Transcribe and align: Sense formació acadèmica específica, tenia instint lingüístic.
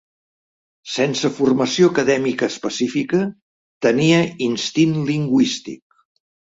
Sense 0.93 1.31
formació 1.39 1.91
acadèmica 1.93 2.51
específica, 2.55 3.23
tenia 3.89 4.27
instint 4.51 5.01
lingüístic. 5.15 5.85